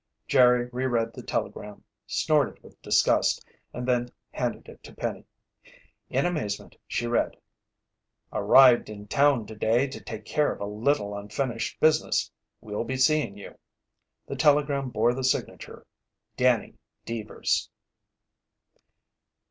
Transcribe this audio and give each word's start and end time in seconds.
Jerry 0.27 0.67
reread 0.71 1.13
the 1.13 1.21
telegram, 1.21 1.83
snorted 2.07 2.63
with 2.63 2.81
disgust, 2.81 3.45
and 3.71 3.87
then 3.87 4.09
handed 4.31 4.67
it 4.67 4.81
to 4.83 4.95
Penny. 4.95 5.25
In 6.09 6.25
amazement 6.25 6.75
she 6.87 7.05
read: 7.05 7.35
"ARRIVED 8.33 8.89
IN 8.89 9.07
TOWN 9.07 9.45
TODAY 9.45 9.85
TO 9.85 10.01
TAKE 10.03 10.25
CARE 10.25 10.53
OF 10.53 10.61
A 10.61 10.65
LITTLE 10.65 11.15
UNFINISHED 11.15 11.79
BUSINESS. 11.79 12.31
WILL 12.61 12.83
BE 12.83 12.97
SEEING 12.97 13.37
YOU." 13.37 13.59
The 14.27 14.35
telegram 14.35 14.89
bore 14.89 15.13
the 15.13 15.23
signature, 15.23 15.85
Danny 16.35 16.79
Deevers. 17.05 17.69